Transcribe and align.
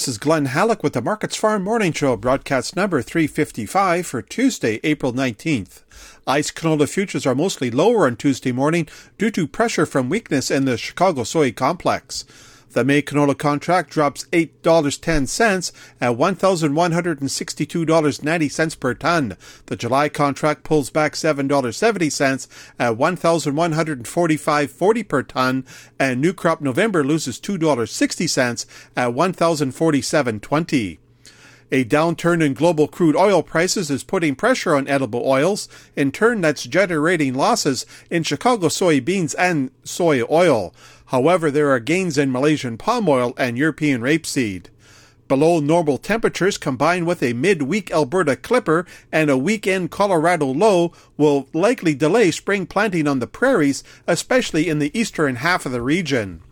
This 0.00 0.08
is 0.08 0.16
Glen 0.16 0.46
Hallick 0.46 0.82
with 0.82 0.94
the 0.94 1.02
MarketsFarm 1.02 1.62
Morning 1.62 1.92
Show, 1.92 2.16
broadcast 2.16 2.74
number 2.74 3.02
355 3.02 4.06
for 4.06 4.22
Tuesday, 4.22 4.80
April 4.82 5.12
19th. 5.12 5.82
ICE 6.26 6.50
canola 6.52 6.88
futures 6.88 7.26
are 7.26 7.34
mostly 7.34 7.70
lower 7.70 8.06
on 8.06 8.16
Tuesday 8.16 8.50
morning 8.50 8.88
due 9.18 9.30
to 9.32 9.46
pressure 9.46 9.84
from 9.84 10.08
weakness 10.08 10.50
in 10.50 10.64
the 10.64 10.78
Chicago 10.78 11.22
soy 11.22 11.52
complex. 11.52 12.24
The 12.72 12.84
May 12.84 13.02
canola 13.02 13.36
contract 13.36 13.90
drops 13.90 14.26
$8.10 14.26 15.72
at 16.00 16.12
$1,162.90 16.12 18.80
per 18.80 18.94
ton. 18.94 19.36
The 19.66 19.76
July 19.76 20.08
contract 20.08 20.62
pulls 20.62 20.90
back 20.90 21.14
$7.70 21.14 22.46
at 22.78 22.96
$1,145.40 22.96 25.08
per 25.08 25.24
ton, 25.24 25.66
and 25.98 26.20
new 26.20 26.32
crop 26.32 26.60
November 26.60 27.02
loses 27.02 27.40
$2.60 27.40 28.66
at 28.96 29.08
$1,047.20. 29.08 30.98
A 31.72 31.84
downturn 31.84 32.44
in 32.44 32.54
global 32.54 32.88
crude 32.88 33.14
oil 33.14 33.44
prices 33.44 33.90
is 33.90 34.02
putting 34.02 34.34
pressure 34.34 34.74
on 34.74 34.88
edible 34.88 35.22
oils. 35.24 35.68
In 35.94 36.10
turn, 36.10 36.40
that's 36.40 36.64
generating 36.64 37.34
losses 37.34 37.86
in 38.10 38.24
Chicago 38.24 38.66
soybeans 38.66 39.36
and 39.38 39.70
soy 39.84 40.22
oil. 40.28 40.74
However, 41.06 41.48
there 41.48 41.70
are 41.70 41.78
gains 41.78 42.18
in 42.18 42.32
Malaysian 42.32 42.76
palm 42.76 43.08
oil 43.08 43.34
and 43.36 43.56
European 43.56 44.00
rapeseed. 44.00 44.66
Below 45.28 45.60
normal 45.60 45.96
temperatures 45.96 46.58
combined 46.58 47.06
with 47.06 47.22
a 47.22 47.34
midweek 47.34 47.92
Alberta 47.92 48.34
clipper 48.34 48.84
and 49.12 49.30
a 49.30 49.38
weekend 49.38 49.92
Colorado 49.92 50.46
low 50.46 50.92
will 51.16 51.46
likely 51.52 51.94
delay 51.94 52.32
spring 52.32 52.66
planting 52.66 53.06
on 53.06 53.20
the 53.20 53.28
prairies, 53.28 53.84
especially 54.08 54.68
in 54.68 54.80
the 54.80 54.90
eastern 54.98 55.36
half 55.36 55.66
of 55.66 55.70
the 55.70 55.82
region. 55.82 56.42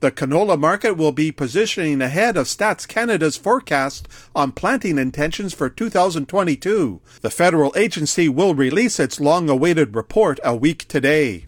The 0.00 0.10
canola 0.10 0.58
market 0.58 0.96
will 0.96 1.12
be 1.12 1.30
positioning 1.30 2.00
ahead 2.00 2.38
of 2.38 2.46
Stats 2.46 2.88
Canada's 2.88 3.36
forecast 3.36 4.08
on 4.34 4.52
planting 4.52 4.96
intentions 4.96 5.52
for 5.52 5.68
2022. 5.68 7.02
The 7.20 7.28
federal 7.28 7.74
agency 7.76 8.26
will 8.26 8.54
release 8.54 8.98
its 8.98 9.20
long 9.20 9.50
awaited 9.50 9.94
report 9.94 10.40
a 10.42 10.56
week 10.56 10.88
today. 10.88 11.44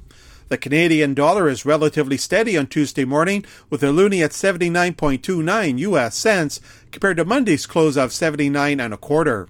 The 0.49 0.59
Canadian 0.59 1.15
dollar 1.15 1.49
is 1.49 1.65
relatively 1.65 2.19
steady 2.19 2.59
on 2.59 2.67
Tuesday 2.67 3.07
morning, 3.07 3.47
with 3.71 3.81
the 3.81 3.87
loonie 3.87 4.23
at 4.23 4.33
79.29 4.33 5.79
US 5.79 6.15
cents 6.15 6.61
compared 6.91 7.17
to 7.17 7.25
Monday's 7.25 7.65
close 7.65 7.97
of 7.97 8.13
79 8.13 8.79
and 8.79 8.93
a 8.93 8.99
quarter. 8.99 9.49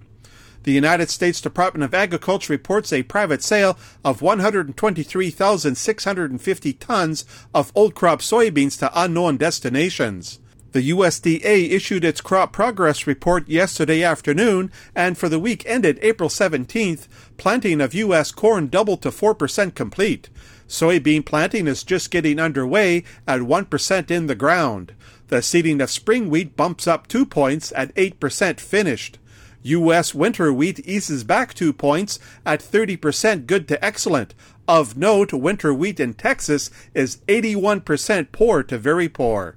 The 0.65 0.73
United 0.73 1.11
States 1.11 1.41
Department 1.41 1.83
of 1.83 1.93
Agriculture 1.93 2.53
reports 2.53 2.93
a 2.93 3.03
private 3.03 3.43
sale 3.43 3.77
of 4.05 4.23
123,650 4.23 6.73
tons 6.75 7.25
of 7.53 7.73
old 7.75 7.97
crop 7.97 8.21
soybeans 8.21 8.79
to 8.79 8.93
unknown 8.95 9.39
destinations. 9.39 10.39
The 10.71 10.91
USDA 10.91 11.71
issued 11.71 12.05
its 12.05 12.21
crop 12.21 12.53
progress 12.53 13.05
report 13.07 13.49
yesterday 13.49 14.03
afternoon, 14.03 14.73
and 14.95 15.19
for 15.19 15.29
the 15.29 15.41
week 15.41 15.65
ended 15.67 15.99
April 16.01 16.31
17th, 16.31 17.09
planting 17.37 17.81
of 17.81 17.93
U.S. 17.93 18.33
corn 18.33 18.69
doubled 18.69 19.03
to 19.03 19.11
4% 19.11 19.75
complete. 19.75 20.31
Soybean 20.67 21.27
planting 21.27 21.67
is 21.67 21.85
just 21.85 22.11
getting 22.11 22.39
underway 22.39 23.05
at 23.27 23.41
1% 23.41 24.11
in 24.11 24.29
the 24.29 24.35
ground. 24.35 24.95
The 25.29 25.43
seeding 25.43 25.83
of 25.83 25.91
spring 25.91 26.31
wheat 26.31 26.57
bumps 26.57 26.87
up 26.87 27.07
2 27.07 27.27
points 27.27 27.71
at 27.77 27.95
8% 27.95 28.59
finished. 28.59 29.19
U.S. 29.63 30.15
winter 30.15 30.53
wheat 30.53 30.81
eases 30.87 31.25
back 31.25 31.55
two 31.55 31.73
points 31.73 32.19
at 32.45 32.61
30% 32.61 33.47
good 33.47 33.69
to 33.69 33.85
excellent. 33.85 34.35
Of 34.67 34.97
note, 34.97 35.33
winter 35.33 35.73
wheat 35.73 36.01
in 36.01 36.15
Texas 36.15 36.71
is 36.95 37.19
81% 37.29 38.33
poor 38.33 38.63
to 38.65 38.79
very 38.79 39.09
poor. 39.09 39.57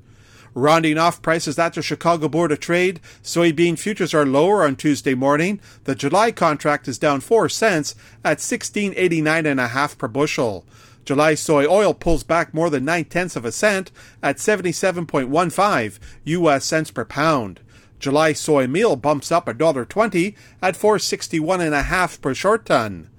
Rounding 0.53 0.97
off 0.97 1.21
prices 1.21 1.59
at 1.59 1.73
the 1.73 1.81
Chicago 1.81 2.29
Board 2.29 2.51
of 2.51 2.61
Trade, 2.61 3.01
soybean 3.21 3.77
futures 3.77 4.13
are 4.13 4.25
lower 4.25 4.63
on 4.63 4.77
Tuesday 4.77 5.13
morning. 5.13 5.59
The 5.83 5.95
July 5.95 6.31
contract 6.31 6.87
is 6.87 6.97
down 6.97 7.19
4 7.19 7.49
cents 7.49 7.93
at 8.23 8.37
16.89 8.37 9.45
and 9.45 9.59
a 9.59 9.67
half 9.67 9.97
per 9.97 10.07
bushel. 10.07 10.65
July 11.03 11.35
soy 11.35 11.67
oil 11.67 11.93
pulls 11.93 12.23
back 12.23 12.53
more 12.53 12.69
than 12.69 12.85
9 12.85 13.05
tenths 13.05 13.35
of 13.35 13.43
a 13.43 13.51
cent 13.51 13.91
at 14.23 14.37
77.15 14.37 15.99
US 16.23 16.65
cents 16.65 16.89
per 16.89 17.05
pound. 17.05 17.59
July 18.05 18.33
soy 18.33 18.67
meal 18.67 18.95
bumps 18.95 19.31
up 19.31 19.47
$1.20 19.47 20.35
at 20.61 20.75
461 20.75 21.59
and 21.59 21.73
a 21.73 22.07
per 22.21 22.35
short 22.35 22.63
ton. 22.63 23.09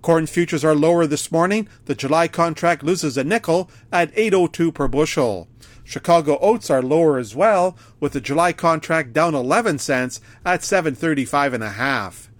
Corn 0.00 0.26
futures 0.26 0.64
are 0.64 0.74
lower 0.74 1.06
this 1.06 1.30
morning. 1.30 1.68
The 1.84 1.94
July 1.94 2.28
contract 2.28 2.82
loses 2.82 3.18
a 3.18 3.24
nickel 3.24 3.70
at 3.92 4.10
802 4.16 4.72
per 4.72 4.88
bushel. 4.88 5.48
Chicago 5.84 6.38
oats 6.40 6.70
are 6.70 6.80
lower 6.80 7.18
as 7.18 7.36
well, 7.36 7.76
with 8.00 8.14
the 8.14 8.22
July 8.22 8.54
contract 8.54 9.12
down 9.12 9.34
11 9.34 9.78
cents 9.80 10.18
at 10.46 10.64
735 10.64 11.52
and 11.52 11.62
a 11.62 11.72
half. 11.72 12.30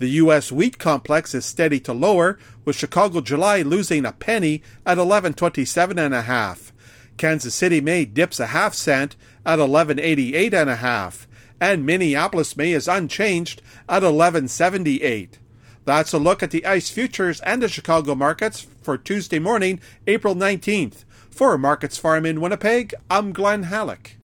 The 0.00 0.10
U.S. 0.20 0.52
wheat 0.52 0.76
complex 0.76 1.34
is 1.34 1.46
steady 1.46 1.80
to 1.80 1.94
lower, 1.94 2.38
with 2.66 2.76
Chicago 2.76 3.22
July 3.22 3.62
losing 3.62 4.04
a 4.04 4.12
penny 4.12 4.56
at 4.84 4.98
1127 4.98 5.98
and 5.98 6.12
a 6.12 6.22
half. 6.22 6.74
Kansas 7.16 7.54
City 7.54 7.80
May 7.80 8.04
dips 8.04 8.38
a 8.38 8.48
half 8.48 8.74
cent 8.74 9.16
at 9.46 9.58
1188 9.58 10.52
and 10.52 10.68
a 10.68 10.76
half 10.76 11.26
and 11.60 11.84
Minneapolis 11.84 12.56
May 12.56 12.72
is 12.72 12.88
unchanged 12.88 13.62
at 13.88 14.02
1178. 14.02 15.38
That's 15.84 16.12
a 16.12 16.18
look 16.18 16.42
at 16.42 16.50
the 16.50 16.66
ICE 16.66 16.90
futures 16.90 17.40
and 17.40 17.62
the 17.62 17.68
Chicago 17.68 18.14
markets 18.14 18.66
for 18.82 18.98
Tuesday 18.98 19.38
morning, 19.38 19.80
April 20.06 20.34
19th. 20.34 21.04
For 21.30 21.56
MarketsFarm 21.56 22.26
in 22.26 22.40
Winnipeg, 22.40 22.94
I'm 23.08 23.32
Glen 23.32 23.64
Hallick. 23.64 24.16